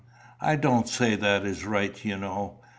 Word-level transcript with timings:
I 0.39 0.55
don't 0.55 0.89
say 0.89 1.15
that 1.15 1.45
is 1.45 1.63
right, 1.63 2.03
you 2.03 2.17
know. 2.17 2.61